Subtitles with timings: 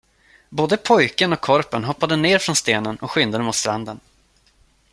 [0.49, 3.99] Både pojken och korpen hoppade ner från stenen och skyndade mot stranden.